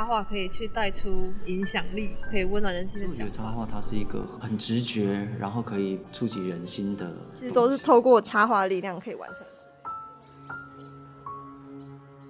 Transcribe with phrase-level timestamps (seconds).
[0.00, 9.68] 插画可以去带出影响力，可以温暖人心的我觉得插画它是一个很直觉，然后可以触及人心的，其实都是透过插画力量可以完成的事。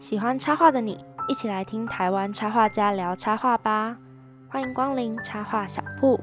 [0.00, 0.98] 喜欢插画的你，
[1.28, 3.96] 一起来听台湾插画家聊插画吧！
[4.50, 6.20] 欢迎光临插画小铺。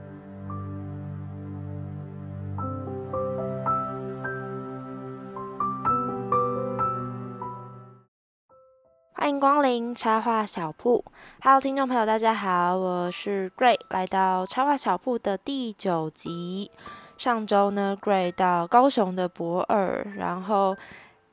[9.40, 11.04] 光临插画小铺
[11.42, 16.72] ，Hello，听众朋友，大家好，我是 Gray，来到插画小铺的第九集。
[17.18, 20.76] 上周呢，Gray 到高雄的博二，然后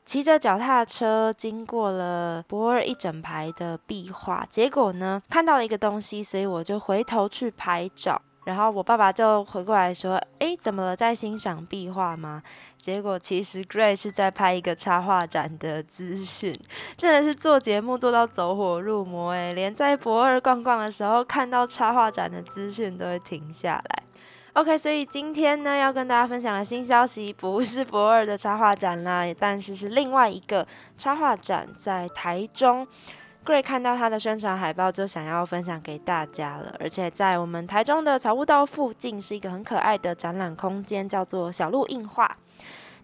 [0.05, 8.21] 骑着脚踏车经过了博二一整排的壁画，结果呢看到了一个东西，所以我就回头去拍照。
[8.45, 10.95] 然后我爸爸就回过来说：“诶，怎么了？
[10.95, 12.43] 在欣赏壁画吗？”
[12.77, 16.55] 结果其实 Gray 是在拍一个插画展的资讯，
[16.99, 24.03] 真的是做节目做到走火入魔诶，连在博二逛逛的时候看到插画展的资讯都会停下来。
[24.53, 30.67] OK，所以今天呢要跟大家分享的新消息不是博二的插画展啦，但是是另外一个
[30.99, 32.87] 插画展在台中。
[33.45, 42.39] Gray 看到他的宣传海报就想要分享给大家了，而且在我们台中的草悟道附近是一个很可爱的展览空间，叫做小鹿印画。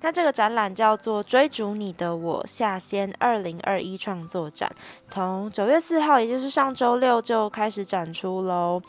[0.00, 4.74] 那这个展览叫做“追逐你的我”夏仙二零二一创作展，
[5.04, 8.80] 从九月四号，也就是上周六就开始展出喽。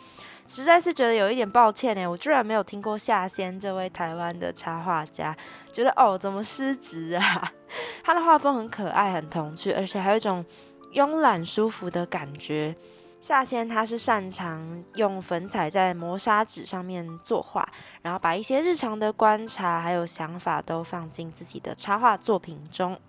[0.48, 5.36] 实在是觉得有一点抱歉呢，我居然没有听过夏仙这位台湾的插画家，
[5.74, 7.52] 觉得哦怎么失职啊？
[8.04, 10.46] 他的画风很可爱，很童趣，而且还有一种。
[10.94, 12.75] 慵懒舒服的感觉。
[13.20, 17.67] 夏仙他是擅长用粉彩在磨砂纸上面作画，
[18.02, 23.00] 然后把一些日常的观察还有想法都放进自己的插画作品中。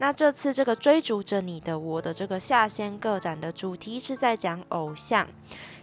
[0.00, 5.26] 那这次这个追逐着你的我的这个夏仙个展的主题是在讲偶像，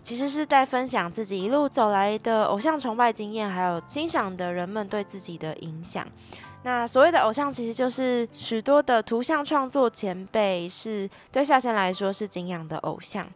[0.04, 6.08] 其实是在分享自己一路走来的偶像崇拜经验，还有欣赏的人们对自己的影响。
[6.66, 13.28] 那所谓的偶像，其实就是许多的图像创作前辈，是对夏仙来说是敬仰的偶像。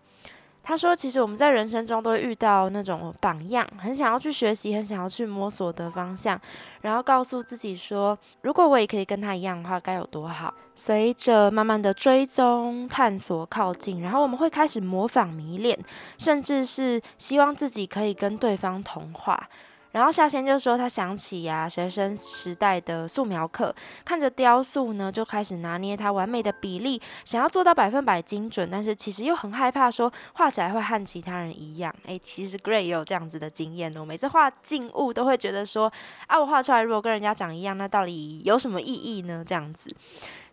[0.63, 6.41] 他说，其实我们在人生中都会遇到那种榜样，很想要去学习，很想要去摸索的方向，
[6.81, 10.51] 然后告诉自己说，如果我也可以跟他一样的话，该有多好。
[10.73, 15.77] 随着慢慢的追踪、探索、靠近，然后我们会开始模仿、迷恋，
[16.17, 19.49] 甚至是希望自己可以跟对方同化。
[19.91, 23.73] 然后夏先就说，他想起呀学生时代的素描课，
[24.05, 31.93] 看着雕塑呢，就开始拿捏它完美的比例，想要做到百分百精准，但是其实又很害怕说画起来会和其他人一样。
[32.05, 35.91] 诶，其实 Gray 也有这样子的经验哦，每次画静物都会觉得说，
[36.27, 39.43] 啊，我画出来如果跟人家长一样，那到底有什么意义呢？
[39.45, 39.95] 这样子。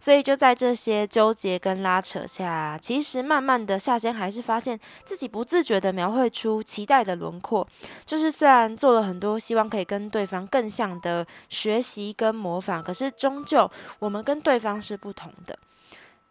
[0.07, 7.67] 所以就在这些纠结跟拉扯下，其实慢慢的夏仙还是发现自己不自觉的描绘出期待的轮廓。
[8.05, 13.69] 就是虽然做了很多希望可以跟对方更像的学习跟模仿，可是终究
[13.99, 15.59] 我们跟对方是不同的。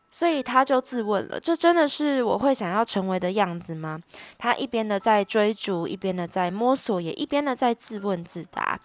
[0.09, 3.99] 所以他就自问了：这真的是我会想要成为的样子吗？
[4.37, 8.79] 他一边的在追逐，一边的在摸索，也一边的在自问自答。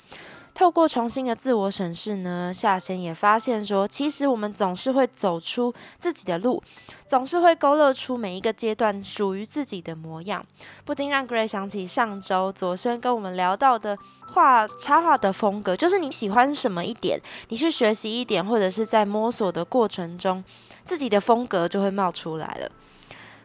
[0.55, 6.63] 透过重新的自我审视呢，夏贤也发现说，其实我们总是会走出自己的路，
[7.07, 10.45] 总是会勾勒出每一个阶段属于自己的模样，
[10.85, 13.97] 不禁让 Gray 想起上周左生跟我们聊到的
[14.33, 17.19] 画插画的风格，就是你喜欢什么一点，
[17.49, 20.45] 你去学习一点，或者是在摸索的过程中，
[20.85, 22.71] 自己的风格就会冒出来了。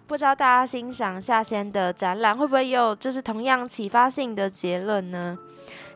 [0.07, 5.37] 不知道大家欣赏夏仙的展览，会不会有就是同样启发性的结论呢？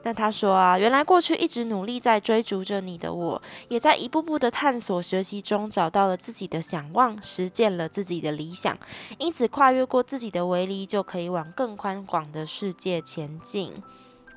[0.04, 8.78] 那他说啊，原来过去一直努力在追逐着你的我，也在一步步的探索学习中找到了自己的想望，实践了自己的理想，
[9.18, 13.74] 因此跨越过自己的围篱，就可以往更宽广的世界前进。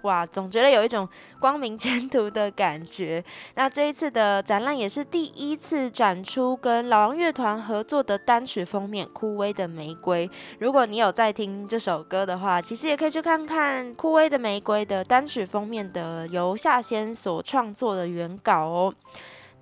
[0.03, 1.09] 哇，总觉得有一种
[1.41, 3.23] 光明前途的感觉。
[3.55, 10.27] 那这一次的展览也是第一次展出跟老王乐团合作的单曲封面《枯萎的玫瑰》。
[10.59, 18.95] 如果你有在听这首歌的话，其实也可以去看看《枯萎的玫瑰》的单曲封面的由夏仙所创作的原稿哦。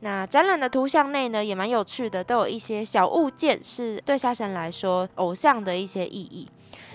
[0.02, 6.48] 那展览的图像内呢，也蛮有趣的，都有一些小物件，是对夏仙来说偶像的一些意义。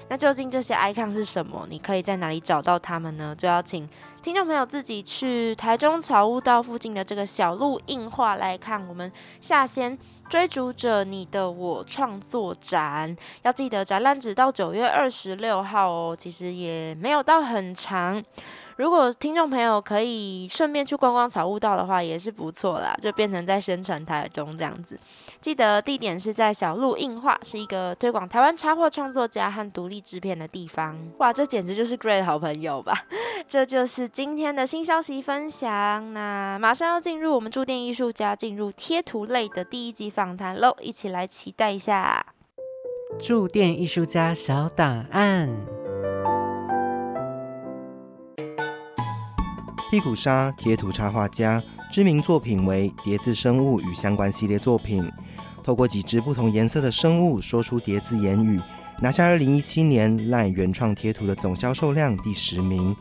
[0.08, 1.66] 那究竟这些 icon 是什么？
[1.70, 3.36] 你可以在哪里找到它们呢？
[3.36, 3.90] 就要请
[4.22, 9.12] 听众朋友自己去台中草悟道附近的这个小路印画来看我们
[9.42, 9.98] 下先
[10.30, 13.16] 追逐着你的我创作展。
[13.42, 18.24] 要记得展览只到九月二十六号哦，其实也没有到很长。
[18.78, 25.00] 如果听众朋友可以顺便去逛逛草悟道的话，也是不错啦，就变成在宣传台中这样子。
[25.40, 30.98] 记得地点是在小鹿映画，是一个推广台湾插画创作家和独立制片的地方。
[31.20, 33.06] 哇，这简直就是 Great 好朋友吧！
[33.48, 36.14] 这就是今天的新消息分享。
[36.14, 42.26] 那马上要进入我们驻店艺术家进入贴图类的第一集访谈喽，一起来期待一下。
[43.20, 45.85] 驻店艺术家小档案。
[49.96, 55.10] 屁股鲨贴图插画家，知名作品为叠字生物与相关系列作品。
[55.64, 58.60] 透过几只不同颜色的生物说出叠字言语，
[59.00, 62.94] 拿下二零一七年赖原创贴图的总销售量第十名。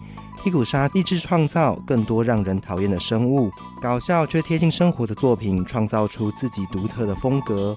[0.44, 3.50] 屁股鲨立志创造更多让人讨厌的生物，
[3.82, 7.75] 搞笑却贴近生活的作品，创造出自己独特的风格。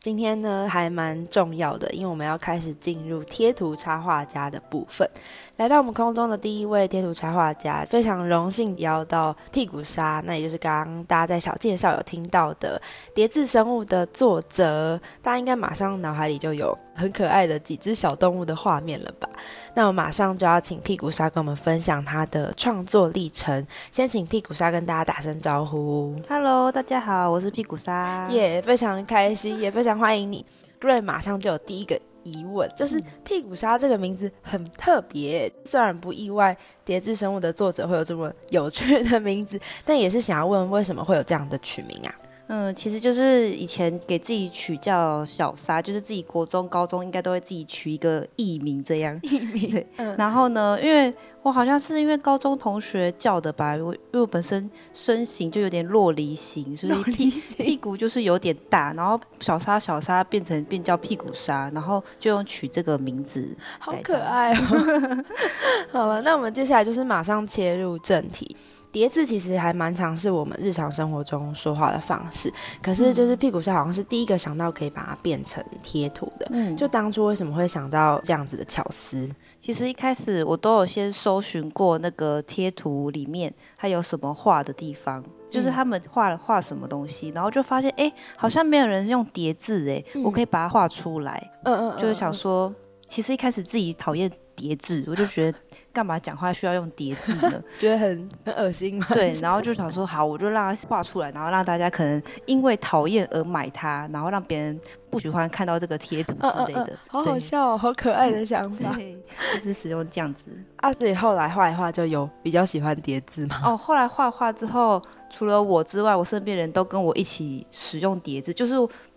[0.00, 5.08] 今天呢还蛮重要的，因为我们要开始进入贴图插画家的部分。
[5.56, 12.80] 来到我们空中的第一位贴图插画家，非常荣幸邀到屁股鲨，那也就是刚刚大家在小介绍有听到的
[13.14, 19.28] 叠字生物的作者，大家应该马上脑海里就有很可爱的几只小动物的画面了吧？
[19.76, 23.64] 那我马上就要请屁股鲨跟我们分享他的创作历程。
[23.92, 26.16] 先请屁股鲨跟大家打声招呼。
[26.28, 28.26] Hello，大家好，我是屁股鲨。
[28.28, 30.44] 也、非常开心，也非常欢迎你。
[30.80, 42.14] Gray 马上就有第一个疑问，就是屁股鲨这个名字很特别，虽然不意外，叠字生物的作者会有这么有趣的名字，但也是想要问为什么会有这样的取名啊？
[42.46, 49.18] 嗯，其实就是以前给自己取叫小沙，就是自己国中、高中应该都会自己取一个艺名这样。
[49.22, 51.12] 艺名对，嗯然后呢，因为
[51.42, 63.56] 我好像是因为高中同学叫的吧，我因为我本身身形就有点落梨形，所以屁屁股就是有点大，然后小沙小沙变成变叫屁股沙，然后就用取这个名字。
[63.78, 65.24] 好可爱哦！
[65.90, 68.54] 好了，那我们接下来就是马上切入正题。
[68.94, 72.48] 叠字其实还蛮常是我们日常生活中说话的方式，
[72.80, 76.46] 可是就是屁股鲨好像是第一个想到可以把它变成贴图的。
[76.52, 79.28] 嗯，就当初为什么会想到这样子的巧思？
[79.60, 92.72] 其实一开始我都有先搜寻过那个贴图里面它有什么画的地方，就是嗯他们画了画什么东西，然后就发现哎、诶好像没有人用叠字哎，我可以把它画出来，嗯嗯就是想说，
[93.08, 95.58] 其实一开始自己讨厌叠字，我就觉得
[95.94, 97.62] 干嘛讲话需要用叠字呢？
[97.78, 99.06] 觉得很很恶心吗？
[99.10, 108.92] 对，然后就想说好，我就让它画出来，然后让大家可能因为讨厌而买它，然后让别人不喜欢看到这个贴图嗯之类的，好好笑哦，好可爱的想法。
[108.94, 109.16] 对，
[109.54, 110.42] 就是使用这样子。
[110.78, 113.60] 阿所以后来画一画就有比较喜欢叠字吗？
[113.64, 115.00] 哦，后来画画之后，
[115.30, 118.74] 除了我之外，我身边人都跟我一起使用叠字，就是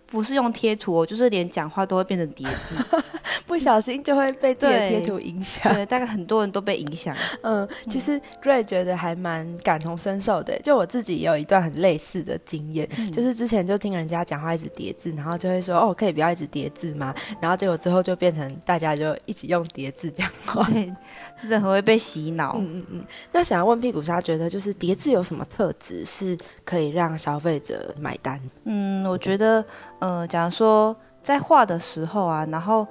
[0.08, 2.76] 不是用贴图哦，就是连讲话都会变成叠字。
[3.46, 5.74] 不小心就会被自己的对贴图影响。
[5.74, 7.16] 对，大概很多人都被影响。
[7.42, 17.16] 嗯，其实 Ray 觉得还蛮感同身受的，就我自己也有一段很类似的经验，嗯就是之前就听人家讲话一直叠字，然后就会说哦，可以不要一直叠字吗？
[17.40, 20.64] 然后结果之后就变成大家就一起用叠字讲话。
[20.66, 20.94] 对，
[21.42, 22.56] 真的很会被洗脑。
[22.58, 23.06] 嗯嗯嗯。
[23.32, 28.42] 那想要问屁股鲨，觉得就是叠字有什么特质是可以让消费者买单？
[28.66, 29.64] 嗯，我觉得，
[30.00, 32.86] 呃，假如说在画的时候啊，然后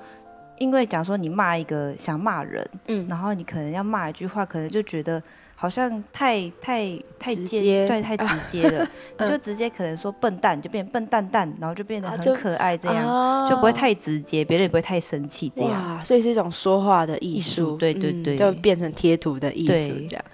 [0.59, 5.23] 因为假如说你骂一个想骂人，嗯然后你可能要骂一句话，可能就觉得
[5.55, 8.87] 好像太太太尖直接对，太直接了，
[9.21, 13.07] 你就直接可能说笨蛋，就变笨蛋蛋，然后就变得很可爱这样。
[13.07, 15.71] 啊就不会太直接，别人也不会太生气，这样。
[15.71, 19.73] 哇，所以是一种说话的艺艺术，对对对嗯就变成贴图的艺术
[20.09, 20.25] 这样。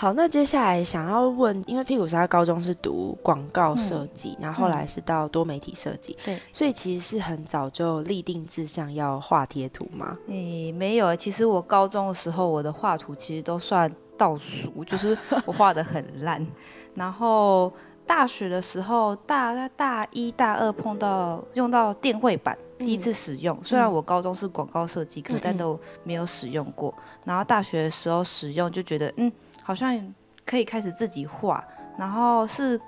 [0.00, 10.16] 好，那接下来想要问，因为屁股鲨高中是读广告设计，然后后来是到多媒体设计，对，所以其实是很早就立定志向要画贴图吗？
[10.28, 16.46] 诶、没有欸，其实我高中的时候，我的画图其实都算倒数，就是我画的很烂。
[16.94, 17.72] 然后
[18.06, 23.58] 大学的时候，大大一大二碰到用到电绘板，第一次使用。
[23.64, 26.94] 虽然我高中是广告设计科，嗯嗯但都没有使用过。
[27.24, 29.30] 然后大学的时候使用，就觉得嗯，
[29.68, 30.14] 好像
[30.46, 31.62] 可以开始自己画。
[31.98, 32.80] 然后是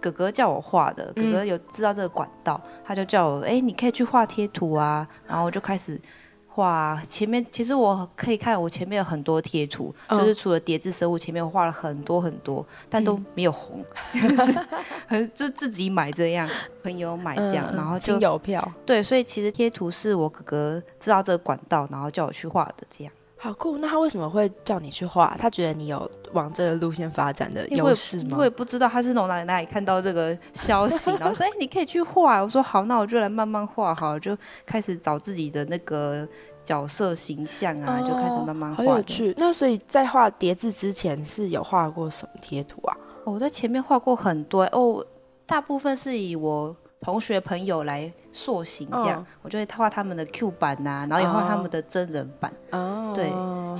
[0.00, 5.06] 哥哥叫我画的，哥嗯哥有知道这个管道，他就叫我，哎、你可以去画贴图啊。
[5.28, 6.00] 然后我就开始
[6.48, 14.58] 画前面，其实我可以看我前面有很多贴图，嗯就是除了叠字生物，前面我画了很多很多，但都嗯没有红，就是
[15.06, 16.48] 很就自己买这样，
[16.82, 23.12] 朋友买这样，嗯然后就亲友票，对，所以其实贴图是我哥哥知道这个管道，然后叫我去画的这样。
[23.44, 23.76] 好酷。
[23.76, 25.36] 那他为什么会叫你去画？
[25.38, 28.44] 他觉得你有往这个路线发展的优势吗我？
[28.44, 34.34] 也不知道他是从哪里哪里看到这个消息，然后说：“哎、你可以去画。”我说：“好，那我就来慢慢画好了。”就
[34.64, 36.26] 开始找自己的那个
[36.64, 38.90] 角色形象啊，就开始慢慢画的。
[38.90, 39.34] 有趣。
[39.36, 42.96] 那所以在画叠字之前是有画过什么贴图啊？
[43.24, 45.04] 哦我在前面画过很多哦，
[45.46, 46.74] 大部分是以我
[47.04, 49.26] 同学朋友来塑形这样，嗯。
[49.42, 52.52] 我就会画他们的 Q 版呐、然后也画他们的真人版。
[52.70, 53.26] 哦，对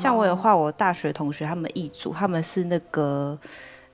[0.01, 3.39] 像我有画我大学同学他们一组，他们是那个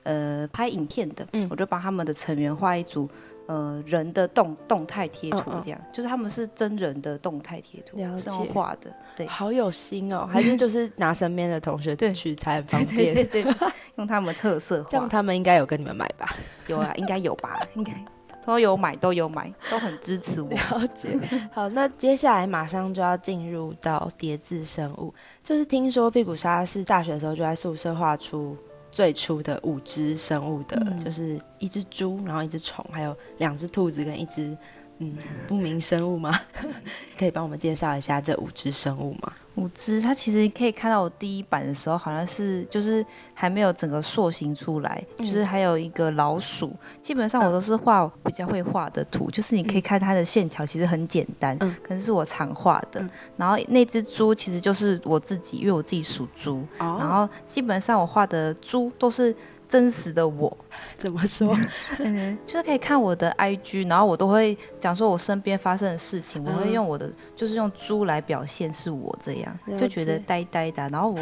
[0.03, 1.47] 呃拍影片的，嗯。
[1.49, 3.09] 我就帮他们的成员画一组
[3.47, 9.25] 呃人的动动态贴图嗯嗯，这样、就是他们是真人的动态贴图了，是用解画的，对。
[9.27, 12.11] 好有心哦， 还是就是拿身边的同学 对。
[12.13, 13.53] 取材很方对便，对对对，
[13.95, 16.27] 用他们特色这样，他们应该有跟你们买吧？
[16.67, 17.93] 有啊，应该有吧，应该
[18.45, 20.49] 都有买，都有买，都很支持我。
[20.51, 21.19] 了解。
[21.51, 28.57] 好，那接下来马上就要进入到叠字生物，就是听说屁股鲨是大学的时候就在宿舍画出
[28.91, 34.57] 最初的五只生物的，嗯就是一只猪，然后一只虫，还有两只兔子跟一只
[34.97, 35.15] 嗯
[35.47, 36.37] 不明生物吗？
[37.17, 39.33] 可以帮我们介绍一下这五只生物吗？
[39.55, 46.73] 五只，它其实可以看到我第一版的时候，好像是就是还没有整个塑形出来，嗯就是还有一个老鼠。
[47.01, 53.01] 基本上我都是画比较会画的图，就是你可以看它的线条其实很简单，嗯可能是我常画的。
[53.01, 56.65] 嗯然后那只猪其实就是我自己，因为我自己属猪。
[56.79, 59.35] 哦然后基本上我画的猪都是
[59.67, 60.55] 真实的我，
[60.97, 61.57] 怎么说？
[61.99, 70.89] 嗯，就是可以看我的 IG，然后我都会讲说我身边发生的事情，我会嗯用我的就是用猪来表现是我这样，就觉得呆呆的啊。
[70.91, 71.19] 然后我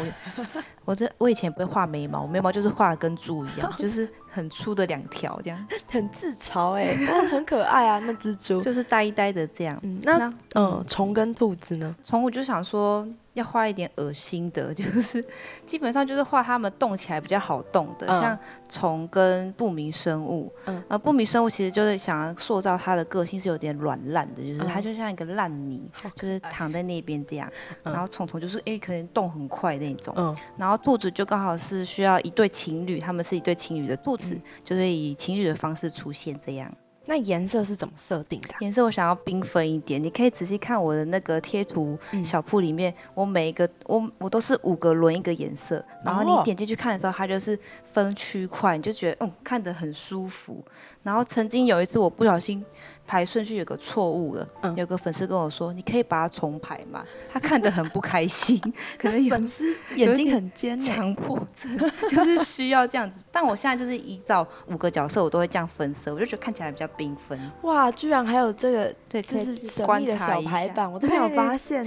[0.84, 8.60] 我这我以前也不会画眉毛，我眉毛就是画的跟猪一样，就是很粗的两条这样， 很自嘲哎、但很可爱啊，那只猪。
[8.60, 9.78] 就是呆呆的这样。
[9.82, 11.94] 嗯，那那嗯，虫跟兔子呢？
[12.04, 15.24] 虫我就想说要画一点恶心的， 就是
[15.66, 18.38] 基本上就是画它们动起来比较好动的，嗯像
[18.68, 20.52] 虫跟不明生物。
[20.66, 25.82] 嗯呃，不明生物其实就是想要塑造它的个性是有点软烂的，就是它嗯就像一个烂泥，
[26.16, 27.50] 就是躺在那边这样。
[27.84, 30.14] 嗯然后虫虫就是诶、可能动很快那种。
[30.16, 36.72] 嗯，然后兔子就刚好是需要一对情侣，他们是一对情侣的兔子，嗯就是以情侣的方式出现这样。
[37.10, 47.58] 那颜色是怎么设定的啊、颜色我想要缤纷一点，你可以仔细看我的那个贴图嗯小铺里面，我每一个我我都是五个轮一个颜色，然后哦你点进去看的时候，它就是
[47.92, 50.64] 分区块，你就觉得嗯看得很舒服。
[51.02, 52.64] 然后曾经有一次我不小心
[53.10, 58.56] 排顺序有个错误了，嗯有个粉丝跟我说，你可以把它重排嘛，他看得很不开心，
[58.96, 61.76] 可能粉丝眼睛很尖呢、强迫症，
[62.08, 63.24] 就是需要这样子。
[63.32, 67.36] 但我现在就是依照五个角色，我都会这样分色，我就觉得看起来比较缤纷。
[67.62, 71.84] 哇，居然还有这个对，就可是神观秘的小排版，我都没有对发现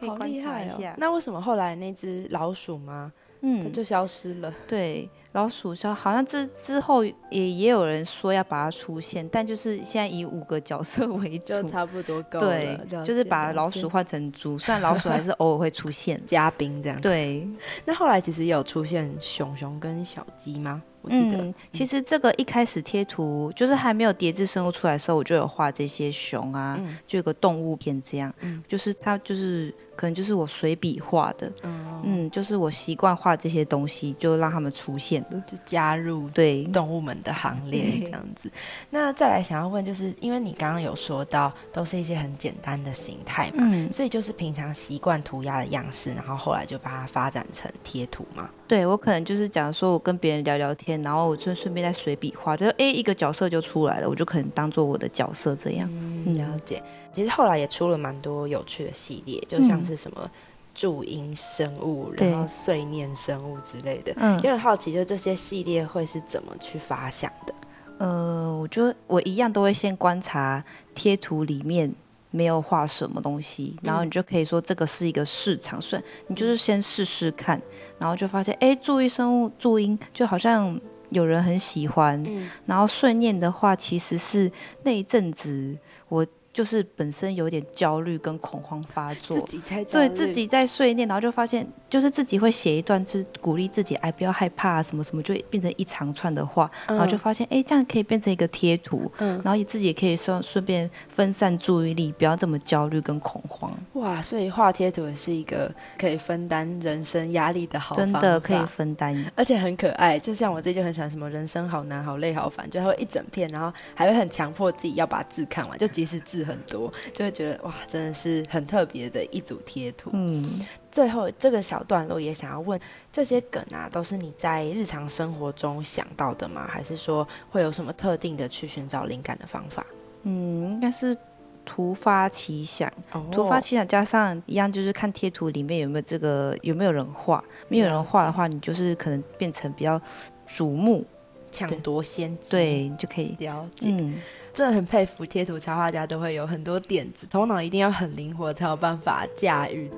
[0.00, 0.94] 好观厉害哦。
[0.96, 3.12] 那为什么后来那只老鼠吗？
[3.42, 4.52] 它嗯，就消失了？
[4.66, 11.62] 对，老鼠消好像之之后也也有人说要把它出现，但就是现在以五个角色 为主。
[11.68, 16.18] 差不多够对，就是把老鼠换成猪，虽然老鼠还是偶尔会出现。
[16.26, 16.98] 嘉宾这样。
[17.02, 17.46] 对，
[17.84, 20.82] 那后来其实也有出现熊熊跟小鸡吗？
[21.02, 21.36] 我记得。
[21.36, 35.42] 嗯，其实这个一开始贴图就是还没有叠字生物出来的时候，我就有画这些熊啊，嗯就有个动物片这样，嗯就是它就是可能就是我随笔画的，嗯，嗯，就是我习惯画这些东西，就让他们出现了。
[35.46, 38.50] 就加入对，动物们的行列这样子。
[38.90, 48.48] 那再来想要问，就是因为你刚刚有说到，都是一些很简单的形态嘛，嗯，所以就是平常习惯涂鸦的样式，然后后来就把它发展成贴图嘛。
[48.68, 55.88] 对我可能就是讲说我跟别人聊聊天，然后我就顺便再随笔画，就诶一个角色就出来了，我就可能当做我的角色这样。
[55.92, 56.82] 嗯，了解。
[57.12, 60.30] 其实后来也出了蛮多有趣的系列，就像是什么
[60.74, 64.12] 注音生物，对然后碎念生物之类的。
[64.16, 67.54] 嗯有，点好奇，就这些系列会是怎么去发想的？
[67.98, 70.62] 呃，我觉得我一样都会先观察
[70.94, 71.90] 贴图里面
[72.30, 77.58] 没有画什么东西，然后你就可以说这个是一个市场，所以你就是先试试看，
[77.98, 80.78] 然后就发现诶，注意生物注音就好像
[81.16, 82.50] 有人很喜欢，嗯。
[82.66, 85.76] 然后顺念的话，其实是那一阵子
[86.08, 99.38] 我就是本身有点焦虑跟恐慌发作自，己在对自己在碎念，然后就发现就是自己会写一段，就是鼓励自己，哎，不要害怕啊，什么什么，就变成一长串的话，然后就发现，哎，这样可以变成一个贴图，嗯。
[99.44, 109.14] 然后也自己也可以顺顺便分散注意力，不要这么焦虑跟恐慌，哇，所以画贴图也是一个可以分担人生压力的好真的可以分担。
[109.34, 120.10] 而且很可爱，就像我自己就很喜欢什么人生好难、好累、好烦，就它会一整片，然后还会很强迫自己要把字看完，就即使字很多，就会觉得哇，真的是很特别的一组贴图。
[120.12, 122.80] 嗯，最后这个小段落也想要问，
[123.12, 126.66] 这些梗啊，都是你在日常生活中想到的吗？
[126.70, 129.84] 还是说会有什么特定的去寻找灵感的方法？
[130.22, 131.16] 嗯，应该是
[131.64, 140.00] 突发奇想，哦突发奇想加上一样就是看贴图里面有没有这个有没有人画，没有人画的话，你就是可能变成比较
[140.48, 141.04] 瞩目，
[141.50, 143.88] 抢夺先机，，对，你就可以，了解。
[143.90, 144.14] 嗯，
[144.56, 149.90] 真的很佩服贴图插画家，都会有很多点子，头脑一定要很灵活，才有办法驾驭。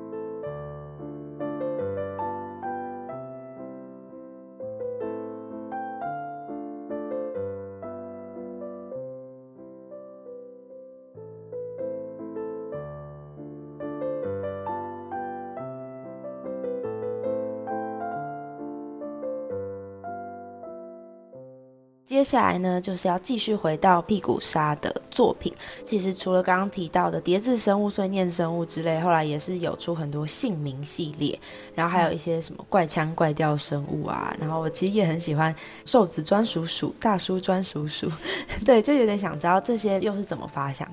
[22.09, 25.53] 接下来呢，就是要继续回到屁股沙的作品。
[25.85, 31.39] 其实除了刚刚提到的叠字生物、碎念生物之类，后来也是有出很多姓名系列，
[31.75, 34.35] 然后还有一些什么怪腔怪调生物啊。
[34.41, 38.11] 然后我其实也很喜欢瘦子专属鼠、大叔专属鼠，
[38.65, 40.91] 对，就有点想知道这些又是怎么发想。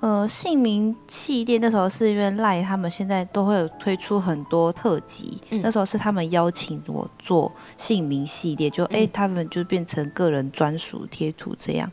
[0.00, 5.60] 呃，姓名系列那时候是因为赖他们现在都会有推出很多特辑，嗯。
[5.62, 11.90] 那时候是他们邀请我做姓名系列，就哎、嗯他们就变成个人专属贴图这样，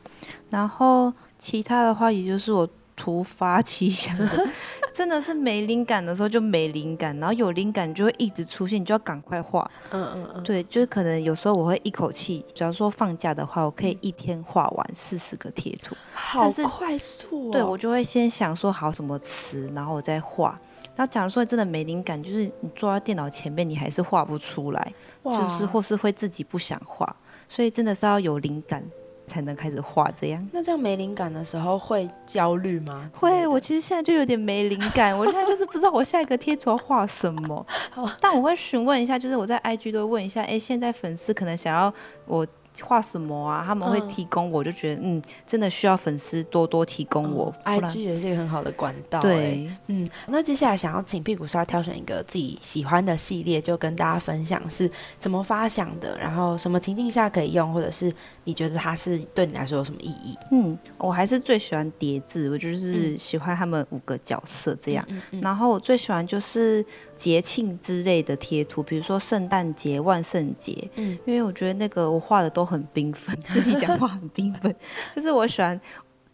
[0.49, 4.49] 然后其他的话也就是我突发奇想的，
[4.93, 9.69] 真的是没灵感的时候就没灵感，然后有灵感就会一直出现，你就要赶快画。
[9.91, 15.95] 嗯嗯嗯，对，就是可能有时候我会一口气，假如说放假的话，我可以一天画完四十个贴图。
[16.13, 17.51] 好是快速哦。
[17.51, 20.59] 对我就会先想说好什么词，然后我再画。
[20.95, 24.93] 然后假如说真的没灵感，就是你坐在电脑前面，你还是画不出来，
[25.25, 27.13] 就是或是会自己不想画，
[27.49, 28.81] 所以真的是要有灵感
[29.27, 30.49] 才能开始画这样。
[30.51, 33.09] 那这样没灵感的时候会焦虑吗？
[33.13, 37.65] 会，我其实现在就有点没灵感，我现在就是不知道我下一个贴图要画什么。
[38.21, 41.93] 但我会询问一下，就是我在 IG 都会问一下，哎，现在粉丝可能想要
[42.25, 42.45] 我
[42.83, 43.63] 画什么啊？
[43.65, 49.21] 他们会嗯提供我，就觉得嗯，真的需要粉丝多多提供我，IG 也是一个很好的管道、欸。
[49.21, 49.69] 对。
[49.87, 54.89] 嗯，那接下来想要请屁股鲨挑选一个自己喜欢的系列，就跟大家分享是
[55.19, 58.13] 怎么发想的，然后什么情境下可以用，或者是
[58.43, 60.37] 你觉得它是对你来说有什么意义？
[60.51, 65.05] 嗯，我还是最喜欢叠字，我就是嗯喜欢他们五个角色这样。
[65.09, 66.85] 嗯嗯然后我最喜欢就是
[67.17, 71.17] 节庆之类的贴图，比如说圣诞节、万圣节，嗯。
[71.25, 74.75] 因为我觉得那个我画的都很缤纷， 自己讲话很缤纷，
[75.15, 75.79] 就是我喜欢。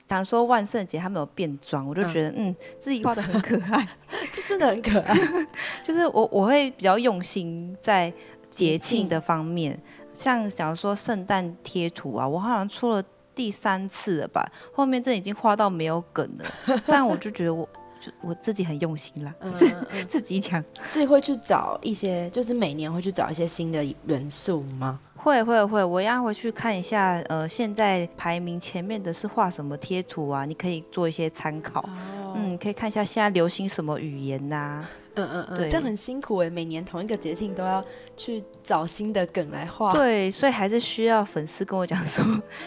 [0.07, 2.53] 假如说万圣节他们有变装，我就觉得嗯。
[2.81, 3.87] 自己画的很可爱，
[4.33, 5.15] 这真的很可爱。
[5.83, 8.11] 就是我我会比较用心在
[8.49, 9.79] 节庆的方面，
[10.13, 13.01] 像假如说圣诞贴图啊，我好像出了
[13.33, 17.67] 第三次了吧，后面这已经画到没有梗了，但我就觉得我
[18.01, 19.69] 就我自己很用心啦，嗯自
[20.09, 20.61] 自己讲。
[20.87, 24.99] 所以会去找一些，就是每年会去找一些新的元素吗？
[25.15, 30.45] 会会会，我要回去看一下，呃，现在排名前面的是画什么贴图啊？
[30.45, 31.81] 你可以做一些参考。
[31.81, 37.83] 哦嗯，可以看一下现在流行什么语言呐、嗯嗯嗯，对这样很辛苦哎，每年同一个节庆都要
[38.15, 42.23] 去找新的梗来画，对，所以还是需要粉丝跟我讲说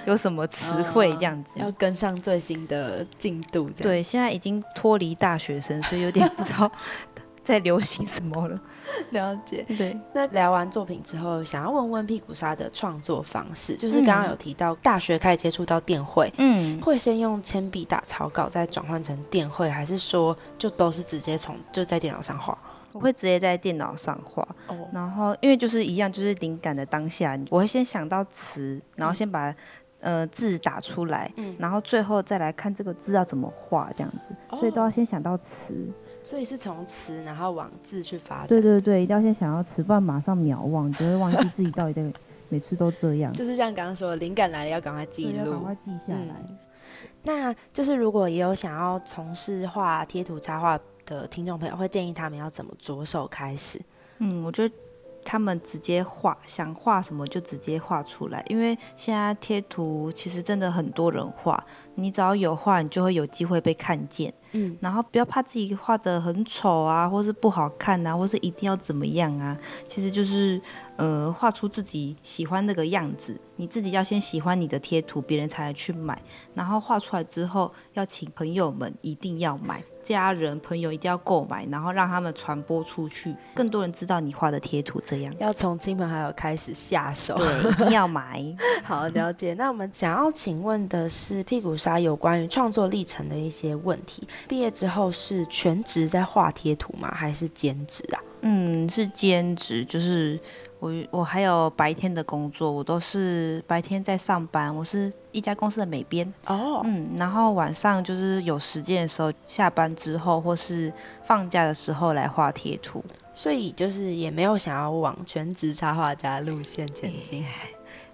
[0.06, 1.52] 有什么词汇这样子。
[1.56, 3.70] 要跟上最新的进度。
[3.70, 6.70] 对，现在已经脱离大学生，所以有点不知道
[7.44, 8.60] 在流行什么了。
[9.10, 9.64] 了解。
[9.78, 22.56] 对，那聊完作品之后，想要问问屁股鲨的创作方式，就是刚刚有提到大学开始接触到电绘，嗯，会先用铅笔打草稿，再转换成电绘，还是说就都是直接从就在电脑上画？
[22.92, 29.54] 我会直接在电脑上画，哦，然后因为就是一样，就是灵感的当下，我会先想到词，然后先把。
[30.00, 35.72] 呃，字打出来，嗯然后最后再来看这个字要怎么画，这样子，所以都要先想到词。
[36.24, 42.02] 所以是从词然后往字去发展，对对对，一定要先想要词，不然马上秒忘，你就会忘记自己到底在
[42.48, 43.30] 每次都这样。
[43.34, 45.74] 就是像刚刚说的，灵感来了要赶快记对要赶快。
[45.74, 46.34] 记下来。
[47.22, 53.78] 那就是如果也有想要从事画贴图插画的听众朋友，会建议他们要怎么着手开始？
[54.18, 54.74] 嗯，我觉得
[55.24, 61.62] 他们直接画，想画什么就直接画出来，因为现在贴图其实真的很多人画，
[61.94, 64.32] 你只要有画，你就会有机会被看见。
[64.56, 70.60] 嗯，然后不要怕自己画的很丑啊，或是不好看啊，或是一定要怎么样啊，其实就是
[70.96, 73.38] 呃画出自己喜欢那个样子。
[73.56, 76.20] 你自己要先喜欢你的贴图，别人才来去买。
[76.54, 85.00] 然后画出来之后，要请朋友们一定要买，家人朋友一定要购买，然后让他们传播出去，更多人知道你画的贴图。
[85.06, 87.36] 这样要从亲朋好友开始下手。
[87.36, 88.44] 对，一定要买。
[88.82, 89.54] 好，了解。
[89.54, 94.26] 那我们想要请问的是屁股鲨有关于创作历程的一些问题。
[94.48, 97.12] 毕业之后是全职在画贴图吗？
[97.14, 98.20] 还是兼职啊？
[98.42, 100.38] 嗯，是兼职，就是
[100.84, 110.92] 我我还有白天的工作，我都是白天在上班，我是一家公司的美编，哦，嗯，然后晚上就是有时间的时候，下班之后或是
[111.22, 113.02] 放假的时候来画贴图。
[113.32, 117.42] 所以就是也没有想要往全职插画家路线前进。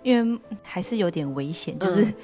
[0.04, 2.14] 因为还是有点危险，就是、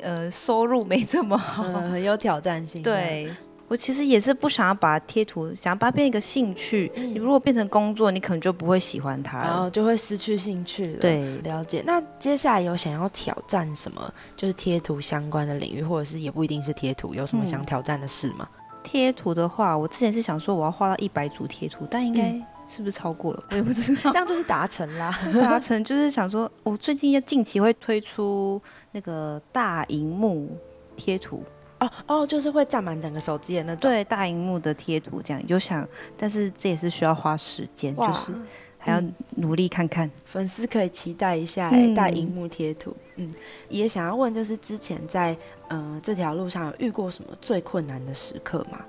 [0.00, 1.64] 呃收入没这么好。
[1.64, 2.80] 嗯，很有挑战性。
[2.82, 3.28] 对
[3.68, 6.90] 我其实也是不想要把贴图，想要把它变一个兴趣。
[6.96, 9.38] 嗯你如果变成工作，你可能就不会喜欢它。
[9.42, 11.82] 然后就会失去兴趣了。，对，了解。
[11.86, 18.48] 那接下来有想要挑战什么，就是贴图相关的领域，或者是也不一定是贴图，有什么嗯想挑战的事吗？
[18.82, 23.44] 贴图的话，我之前是想说我要画到一百组贴图，但应该嗯是不是超过了？
[23.50, 24.18] 我也不知道这。
[24.18, 25.10] 样就是达成啦。
[25.42, 28.60] 达成就是想说，我最近要近期会推出
[28.92, 30.48] 那个大荧幕
[30.96, 31.42] 贴图，
[31.80, 33.90] 哦哦，就是会占满整个手机的那种。
[33.90, 35.86] 对大荧幕的贴图这样有想，
[36.16, 38.32] 但是这也是需要花时间，就，是
[38.78, 40.10] 还要嗯努力看看。
[40.24, 42.96] 粉丝可以期待一下、大荧幕贴图。
[43.16, 43.32] 嗯，
[43.68, 45.36] 也想要问，就是之前在
[45.68, 48.80] 呃这条路上有遇过什么最困难的时刻吗？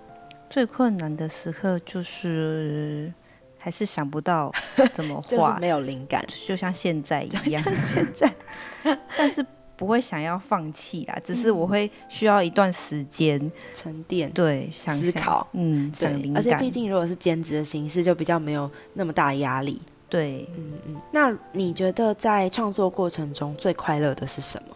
[0.49, 3.13] 最困难的时刻就是
[3.60, 4.52] 还是想不到
[4.95, 8.34] 怎么就是画，没有灵感，就像现在一样，现在
[9.15, 9.45] 但是
[9.80, 13.39] 不会想要放弃啦，只是我会需要一段时间，
[13.74, 14.30] 沉淀。
[14.34, 19.82] 对，想想思考，嗯，对而且毕，竟如果是兼职的形式，就比较没有那么大压力。
[20.10, 21.02] 对，嗯嗯。
[21.13, 24.76] 那你觉得在创作过程中最快乐的是什么？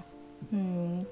[0.52, 1.06] 嗯，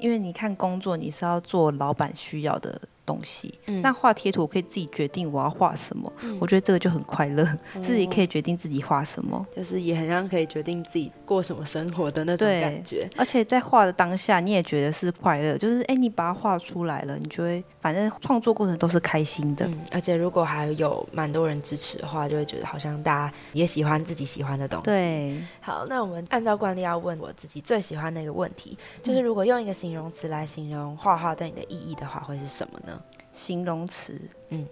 [0.00, 7.44] 因为你看工作你是要做老板需要的东西，嗯那画贴图我可以自己决定我要画什么，嗯我觉得这个就很快乐，
[7.84, 9.44] 自己可以，决定自己画什么。
[9.56, 13.08] 就是也很像可以决定自己过什么生活的那种感觉。
[13.16, 19.66] 而且在画的当下，你也觉得是快乐，就是哎，你把它画出来了，你就会反正创作过程都是开心的。
[19.66, 32.99] 嗯，而且如果还有蛮多人支持的话，就会觉得好像大家也喜欢自己喜欢的东西。，对，好，那我们按照惯例要问我自己最喜欢的一个问题，就是如果用一个形容词来形容画画对你的意义的话，会是什么呢？
[33.32, 34.14] 形容词，
[34.50, 34.68] 嗯嗯，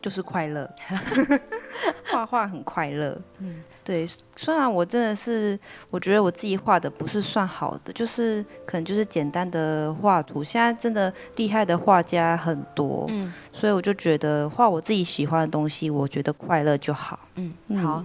[0.00, 0.68] 就是快乐。
[2.10, 4.06] 画画很快乐，嗯对。
[4.36, 5.58] 虽然我真的是，
[5.90, 10.42] 我觉得我自己画的不是算好的，就是可能就是简单的画图。
[10.42, 17.18] 现在真的厉害的画家很多，嗯所以我就觉得画我自己喜欢的东西，我觉得快乐就好。
[17.34, 18.04] 嗯，嗯好。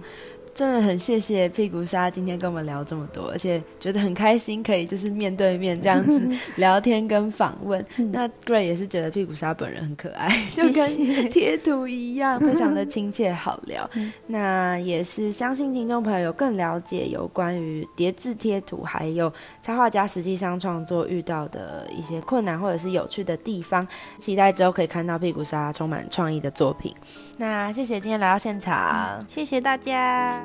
[0.54, 7.84] 真的很谢谢屁股鲨今天跟我们聊这么多，而且觉得很开心，可以就是面对面这样子 聊天跟访问。
[8.12, 13.88] 那 Gray 也是觉得屁股鲨本人很可爱， 就跟贴图一样，非常的亲切好聊。
[14.28, 23.84] 那也是相信听众朋友有更了解有关于叠字贴图，还有插画家实际上创作遇到的一些困难或者是有趣的地方，
[24.18, 26.94] 期待之后可以看到屁股鲨充满创意的作品。
[27.36, 29.20] 那谢谢今天来到现场。
[29.28, 30.43] 谢谢大家。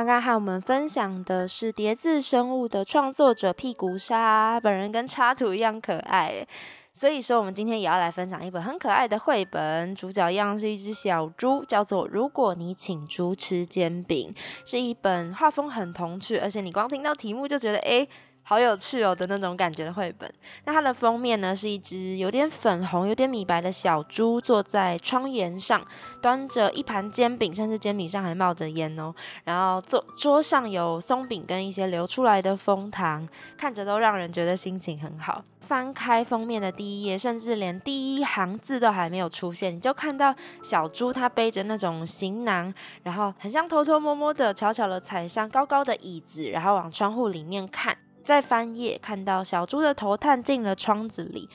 [0.00, 6.46] 刚刚和我们分享的是叠字生物的创作者屁股鲨，本人跟插图一样可爱。
[6.90, 14.32] 所以说，我们今天也要来分享一本很可爱的绘本，主角一样是一只小猪，叫做《如果你请猪吃煎饼》，
[14.64, 18.08] 是一本画风很童趣，而且你光听到题目就觉得诶
[18.42, 20.32] 好有趣哦的那种感觉的绘本。
[20.64, 25.86] 那它的封面呢，是一只有点粉红、有点米白的小猪，坐在窗沿上，
[26.20, 29.14] 端着一盘煎饼，甚至煎饼上还冒着烟哦。
[29.44, 35.44] 然后桌桌上有松饼跟一些流出来的蜂糖，看着都让人觉得心情很好。
[35.60, 42.74] 翻开封面的第一页，甚至连第一行字都还没有出现，你就看到小猪它背着那种行囊，
[43.04, 47.96] 然后很像偷偷摸摸的、悄悄的踩上高高的椅子，然后往窗户里面看。
[48.24, 51.48] 再翻页，看到小猪的头探进了窗子里，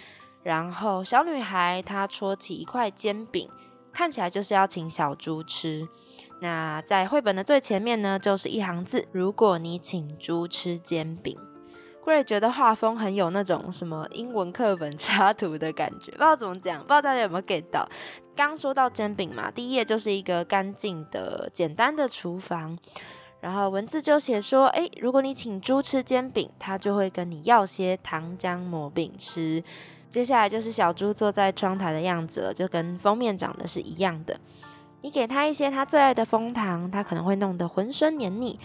[0.43, 3.49] 然后小女孩她戳起一块煎饼，
[3.93, 5.87] 看起来就是要请小猪吃。
[6.41, 11.37] 那在绘本的最前面呢，就是一行字：如果你请猪吃煎饼。
[12.03, 17.89] Gray 觉得画风很有那种什么英文课本插图的感觉，不知道怎么讲，不知道大家有没有 get 到。
[18.35, 22.77] 刚说到煎饼嘛，第一页就是一个干净的、简单的厨房，
[23.45, 29.63] 然后文字就写说，诶，如果你请猪吃煎饼，它就会跟你要些糖浆抹饼吃。
[30.09, 34.35] 接下来就是小猪坐在窗台的样子了，就跟封面长得是一样的。
[35.01, 38.59] 你给它一些它最爱的蜂糖，它可能会弄得浑身黏腻，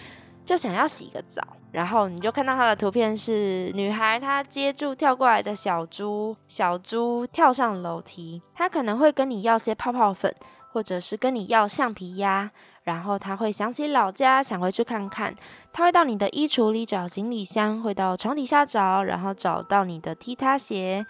[0.46, 1.46] 就想要洗个澡。
[1.72, 10.34] 然后你就看到它的图片是女孩，她接住跳过来的小猪，小猪跳上楼梯，它可能会跟你要些泡泡粉，
[10.72, 12.50] 或者是跟你要橡皮鸭。
[12.90, 15.32] 然后他会想起老家，想回去看看。
[15.72, 21.06] 他会到你的衣橱里找行李箱，会到床底下找，然后找到你的踢踏鞋。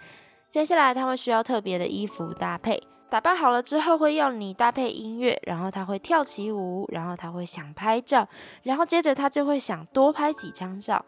[0.47, 8.27] 接下来他会需要特别的衣服搭配，打扮好了之后会要你搭配音乐，然后他会跳起舞，然后他会想拍照，
[8.61, 11.03] 然后接着他就会想多拍几张照。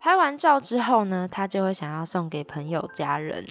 [0.00, 3.46] 拍完照之后呢，他就会想要送给朋友家人。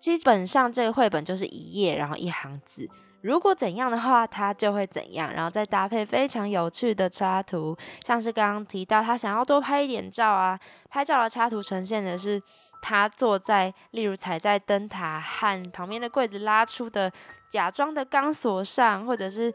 [0.00, 2.90] 基本上这个绘本就是一页，然后一行字。
[3.24, 10.60] 如果怎样的话，他就会怎样，然后再搭配非常有趣的插图，像是刚刚提到他想要多拍一点照啊，
[10.90, 12.38] 拍照的插图呈现的是
[12.82, 17.10] 他坐在，例如踩在灯塔和旁边的柜子拉出的
[17.48, 19.50] 假装的钢索上，或者是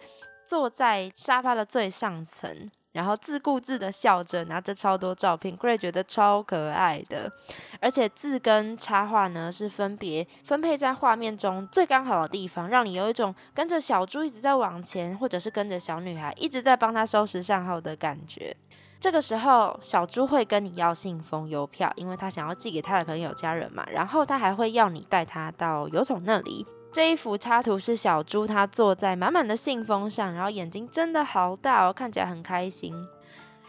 [0.48, 2.72] 坐在沙发的最上层。
[2.92, 7.32] 然后自顾自的笑着，拿着超多照片，Gray 觉得超可爱的。
[7.80, 18.56] 而且字跟插画呢是分别分配在画面中最刚好的地方，让你有一种跟着小猪一直在往前，或者是跟着小女孩一直在帮她收拾善后的感觉。
[19.00, 23.86] 这个时候，小猪会跟你要信封、邮票，因为他想要寄给他的朋友、家人嘛。
[23.90, 26.68] 然后他还会要你带他到邮筒那里。
[26.92, 32.94] 这一幅插图是小猪，它坐在满满的信封上，然后眼睛真的好大哦，看起来很开心。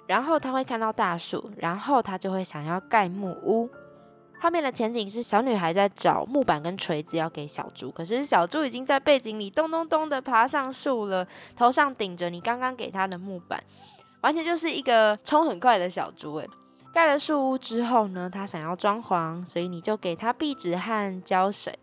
[0.07, 3.71] 然后他会看到大树，然后他就会想要盖木屋。
[4.41, 13.63] 画面的前景是小女孩在找木板跟锤子要给小猪，可是小猪已经在背景里咚咚咚的爬上树了，头上顶着你刚刚给他的木板，
[14.23, 16.49] 完全就是一个冲很快的小猪诶。
[16.93, 21.79] 盖了树屋之后呢，他想要装潢，所以你就给他壁纸和胶水。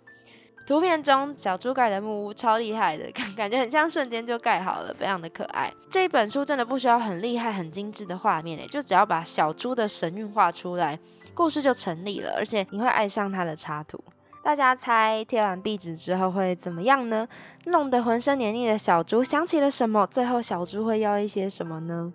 [0.68, 5.72] 图片中小猪盖的木屋超厉害的， 感感觉很像瞬间就盖好了，非常的可爱。
[5.90, 11.00] 这一本书真的不需要很厉害、很精致的画面诶，就只要把小猪的神韵画出来，
[11.34, 13.98] 故事就成立了，而且你会爱上它的插图。
[14.44, 17.26] 大家猜贴完壁纸之后会怎么样呢？
[17.68, 20.06] 弄得浑身黏腻的小猪想起了什么？
[20.08, 22.12] 最后小猪会要一些什么呢？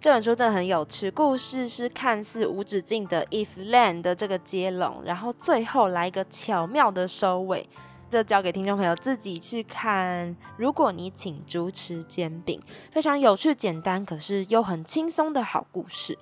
[0.00, 7.68] 这本书真的很有趣，故事是看似无止境的 if land 的这个接龙，然后最后来一个巧妙的收尾，
[8.08, 10.36] 就交给听众朋友自己去看。
[10.56, 16.16] 如果你请猪吃煎饼，非常有趣、简单，可是又很轻松的好故事。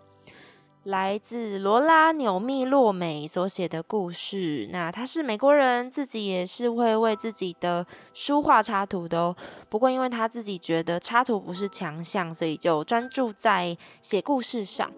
[0.87, 4.69] 来自罗拉纽密洛美所写的故事。
[4.71, 9.37] 那他是美国人，自己也是会为自己的书画插图的哦。
[9.69, 14.89] 不过因为他自己觉得插图不是强项，所以就专注在写故事上。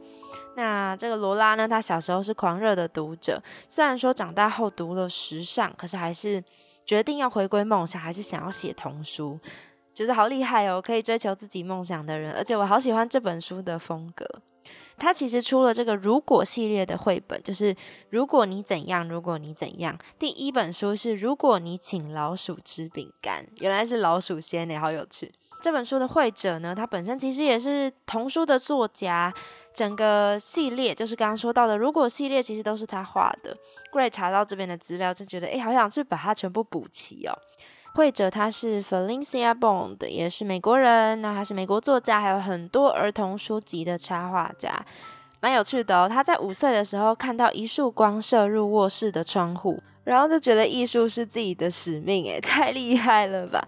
[0.56, 6.44] 那这个罗拉呢，他小时候是狂热的读者，虽然说长大后读了时尚，可是还是
[6.84, 9.40] 决定要回归梦想，还是想要写童书，
[9.94, 12.32] 觉得好厉害哦，可以追求自己梦想的人。
[12.32, 14.26] 而且我好喜欢这本书的风格。
[14.98, 17.74] 他其实出了这个“如果”系列的绘本，就是
[18.10, 19.96] “如果你怎样，如果你怎样”。
[20.18, 25.32] 第一本书是“如果你请老鼠吃饼干”，原来是老鼠仙呢，好有趣。
[25.60, 29.34] 这本书的绘者呢，他本身其实也是童书的作家，
[29.74, 33.56] 整个系列就是刚刚说到的“如果”系列，其实都是他画的。
[33.92, 37.36] Gray 查到这边的资料，就觉得哎，好想去把它全部补齐哦。
[37.98, 41.20] 绘者他是 Felicia Bond，也是美国人。
[41.20, 44.72] 那他是美国作家，还有很多儿童书籍的插画家，
[45.40, 46.08] 蛮有趣的哦。
[46.08, 49.82] 他在五岁的时候看到一束光射入卧室的窗户。
[50.08, 53.60] 然后就觉得艺术是自己的使命，哎， 太厉害了吧！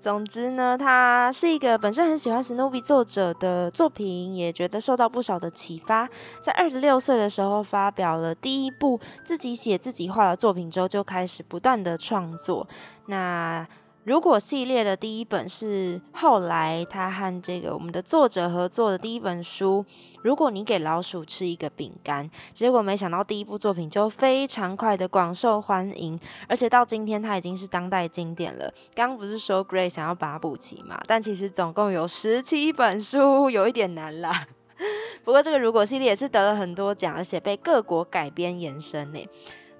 [0.00, 6.08] 总之呢，他是一个本身很喜欢史努比作者的作品，也觉得受到不少的启发。
[6.42, 12.66] 在二十六岁的时候，发表了第一部自己写自己画的作品之后，就开始不断的创作。
[13.06, 13.64] 那
[14.04, 19.82] 如果系列的第一本是后来他和这个我们的作者合作的第一本书，
[20.22, 28.70] 如果你给老鼠吃一个饼干，结果没想到第一部作品就非常快的广受欢迎，而且到今天它已经是当代经典了。
[28.94, 31.00] 刚刚不是说 Gray 想要把它补齐嘛？
[31.06, 34.46] 但其实总共有十七本书，有一点难啦。
[35.24, 39.26] 不过这个如果系列也是得了很多奖，而且被各国改编延伸呢。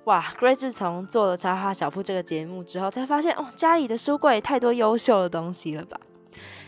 [0.05, 5.99] 哇，Gray 自从做了插画小铺这个节目之后，才发现哦，家里的书柜太多优秀的东西了吧。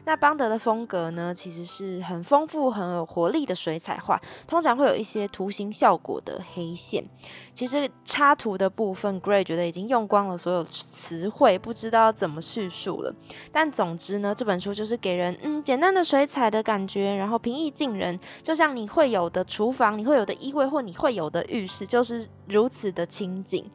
[0.05, 7.05] 那邦德的风格呢，其实是很丰富、很有活力的水彩画，通常会有一些图形效果的黑线。
[7.53, 13.15] 其实插图的部分，Gray 觉得已经用光了所有词汇，不知道怎么叙述了。
[13.51, 23.69] 但总之呢，这本书就是给人嗯简单的水彩的感觉，然后平易近人，就像你会有的厨房、你会有的衣柜或你会有的浴室，就是如此的清静。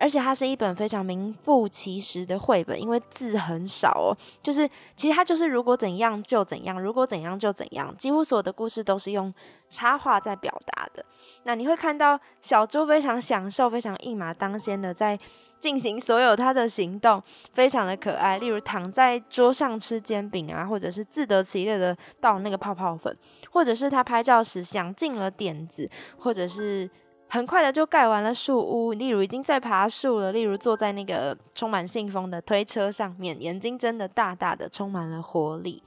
[0.00, 4.16] 而且它是一本非常名副其实的绘本，因为字很少哦。
[4.42, 9.32] 就是其实它就是如果怎样就怎样，如果怎样就怎样，几乎所有的故事都是用
[9.68, 11.04] 插画在表达的。
[11.42, 15.18] 那你会看到小猪非常享受、非常一马当先的在
[15.58, 18.38] 进行所有他的行动，非常的可爱。
[18.38, 23.14] 例如躺在桌上吃煎饼啊，或者是自得其乐的倒那个泡泡粉，
[23.50, 25.86] 或者是他拍照时想尽了点子，
[26.16, 26.88] 或者是。
[27.30, 35.80] 很快的就盖完了树屋，例如已经在爬树了，例如坐在那个充满信封的推车上面，眼睛睁得大大的，充满了活力。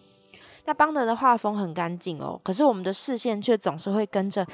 [0.63, 4.47] 那邦德的画风很干净哦，可是我们的视线却总是会跟着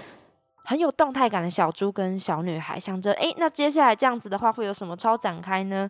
[0.64, 5.88] 很有动态感的小猪跟小女孩，想着诶，那接下来这样子的话会有什么超展开呢？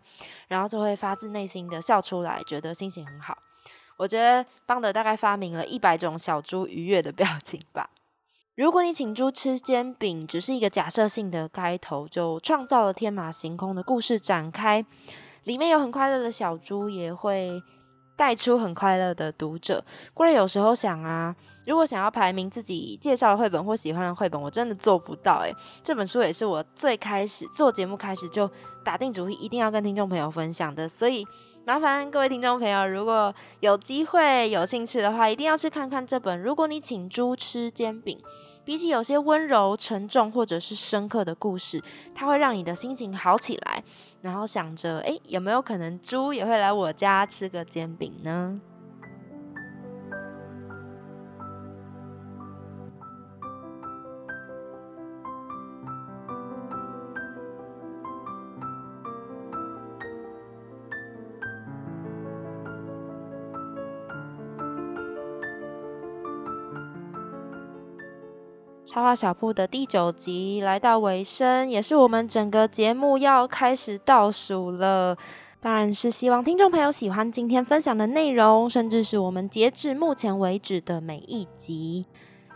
[0.48, 3.38] 然后就会发自内心的笑出来，觉得心情很好。
[3.96, 7.88] 我觉得邦德大概发明了一百种小猪愉悦的表情吧。
[8.56, 14.84] 如果你请猪吃煎饼，只是一个假设性的开头，就创造了天马行空的故事展开。
[15.44, 17.62] 里面有很快乐的小猪，也会
[18.16, 19.82] 带出很快乐的读者。
[20.12, 21.34] 过来有时候想啊，
[21.64, 25.38] 如果想要排名自己介绍的绘本或喜欢的绘本，我真的做不到。
[25.44, 28.50] 诶，这本书也是我最开始做节目开始就
[28.84, 31.24] 打定主意一定要跟听众朋友分享的，所以
[31.64, 36.42] 麻烦各位听众朋友，如果有机会有兴趣的话，一定要去看看这本。
[36.42, 38.18] 如果你请猪吃煎饼。
[38.62, 41.82] 比起有些温柔、沉重或者是深刻的故事，
[42.14, 43.82] 它会让你的心情好起来，
[44.20, 48.60] 然后想着，哎，有没有可能猪也会来我家吃个煎饼呢？
[68.92, 75.16] 插画小铺的第九集来到尾声，也是我们整个节目要开始倒数了。
[75.60, 82.04] 当然是希望听众朋友喜欢今天分享的内容，甚至是我们截至目前为止的每一集。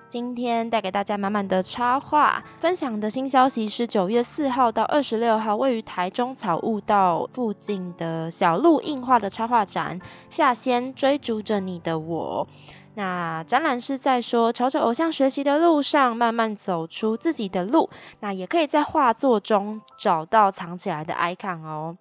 [0.09, 12.49] 今天带给大家满满的插画分享的新消息是九月四号到二十六号，位于台中草悟道附近的小鹿印画的插画展《下仙追逐着你的我》。
[12.95, 17.91] 那展览是在说，朝着偶像学习的路上，慢慢走出自己的路。
[18.21, 21.97] 那也可以在画作中找到藏起来的 icon 哦。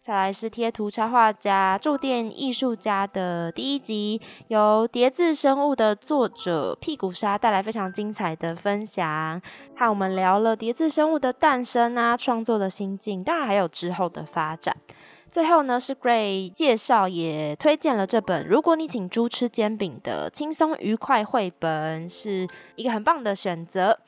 [0.00, 9.38] 再来是贴图插画家、驻店艺术家的第一集，由叠字生物的作者屁股鲨带来非常精彩的分享，
[9.76, 14.74] 和我们聊了叠字生物的诞生啊，创作的心境，当然还有之后的发展。
[15.30, 23.98] 最后呢，是 Grey 介绍也推荐了这本《如果你请猪吃煎饼》的轻松愉快绘本，是一个很棒的选择。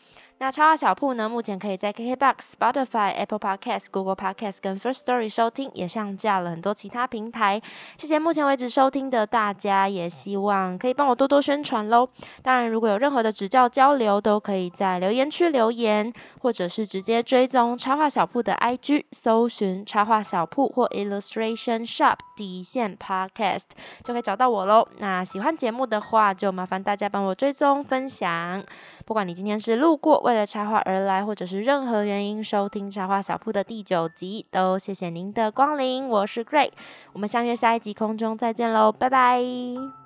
[0.43, 1.29] 那超话小铺呢？
[1.29, 7.61] 目前可以在 KKBox、Spotify、Apple Podcast、Google Podcast 跟 First Story 收听，也上架了很多其他平台。
[7.99, 12.09] 谢谢目前为止收听的大家，也希望可以帮我多多宣传喽。
[12.43, 23.65] 当然，如果有任何的指教交流，都可以在留言区留言，或者是直接追踪插画小铺的 IG，搜寻插画小铺或 Illustration Shop 底线 Podcast
[24.03, 24.89] 就可以找到我喽。
[25.01, 28.65] 那喜欢节目的话，就麻烦大家帮我追踪分享。
[29.05, 36.09] 不管你今天是路过为了插画而来，或者是任何原因收听插画小铺的第九集，都谢谢您的光临。
[36.09, 36.71] 我是 Great，
[37.13, 40.00] 我们相约下一集空中再见喽，拜拜。